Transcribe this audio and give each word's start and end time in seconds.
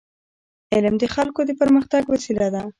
علم 0.73 0.95
د 0.99 1.03
خلکو 1.15 1.41
د 1.45 1.51
پرمختګ 1.61 2.03
وسیله 2.13 2.47
ده. 2.53 2.61